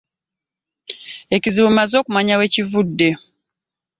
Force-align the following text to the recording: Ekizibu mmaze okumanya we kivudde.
Ekizibu 1.35 1.67
mmaze 1.71 1.93
okumanya 1.97 2.35
we 2.39 2.45
kivudde. 2.53 3.09